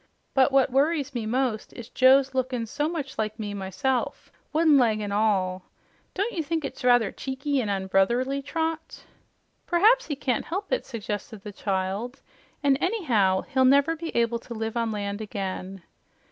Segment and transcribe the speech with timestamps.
[0.33, 4.99] But what worries me most is Joe's lookin' so much like me myself, wooden leg
[4.99, 5.61] an' all.
[6.15, 9.03] Don't you think it's rather cheeky an' unbrotherly, Trot?"
[9.67, 12.19] "Perhaps he can't help it," suggested the child.
[12.63, 15.83] "And anyhow, he'll never be able to live on land again."